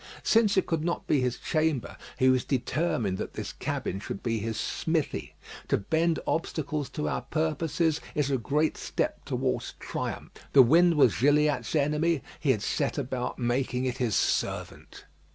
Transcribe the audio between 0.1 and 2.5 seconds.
Since it could not be his chamber, he was